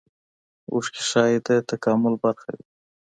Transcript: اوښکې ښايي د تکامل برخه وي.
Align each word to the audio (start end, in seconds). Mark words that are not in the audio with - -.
اوښکې 0.71 1.01
ښايي 1.09 1.37
د 1.45 1.47
تکامل 1.69 2.13
برخه 2.23 2.49
وي. 2.55 2.63